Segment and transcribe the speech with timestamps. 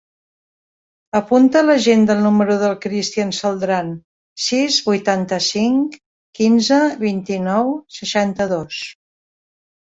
[1.17, 3.91] Apunta a l'agenda el número del Christian Celdran:
[4.47, 5.99] sis, vuitanta-cinc,
[6.41, 8.83] quinze, vint-i-nou, seixanta-dos.